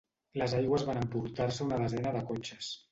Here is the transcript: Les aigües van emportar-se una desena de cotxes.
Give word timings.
Les 0.41 0.55
aigües 0.59 0.87
van 0.89 1.03
emportar-se 1.03 1.69
una 1.69 1.81
desena 1.87 2.17
de 2.19 2.29
cotxes. 2.33 2.77